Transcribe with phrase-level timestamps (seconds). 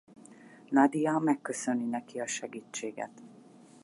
[0.69, 3.21] Nadia megköszöni neki a segítséget.